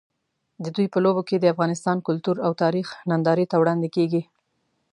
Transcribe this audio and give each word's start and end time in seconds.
د 0.63 0.65
دوی 0.75 0.87
په 0.93 0.99
لوبو 1.03 1.21
کې 1.27 1.35
د 1.39 1.45
افغانستان 1.53 1.97
کلتور 2.07 2.35
او 2.45 2.51
تاریخ 2.63 2.87
نندارې 3.09 3.45
ته 3.51 3.55
وړاندې 3.61 3.87
کېږي. 3.95 4.21